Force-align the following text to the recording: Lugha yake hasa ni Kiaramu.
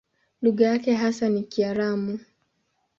Lugha 0.41 0.67
yake 0.67 0.93
hasa 0.93 1.29
ni 1.29 1.43
Kiaramu. 1.43 2.19